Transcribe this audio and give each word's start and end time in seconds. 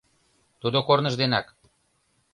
Тудо 0.61 0.77
корныж 0.87 1.15
денак! 1.21 1.47